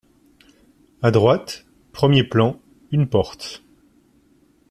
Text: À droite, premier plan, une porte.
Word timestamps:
À 1.03 1.11
droite, 1.11 1.67
premier 1.91 2.23
plan, 2.23 2.59
une 2.91 3.07
porte. 3.07 3.61